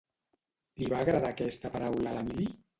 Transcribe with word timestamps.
Li 0.79 0.87
va 0.95 1.03
agradar 1.05 1.31
aquesta 1.35 1.73
paraula 1.77 2.11
a 2.13 2.19
l'Emili? 2.19 2.53